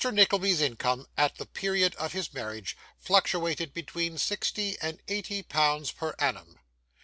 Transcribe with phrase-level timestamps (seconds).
[0.11, 6.15] Nickleby's income, at the period of his marriage, fluctuated between sixty and eighty pounds PER
[6.17, 6.57] ANNUM.